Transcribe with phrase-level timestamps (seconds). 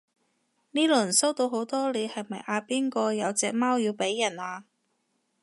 [0.71, 4.65] 呢輪收到好多你係咪阿邊個有隻貓要俾人啊？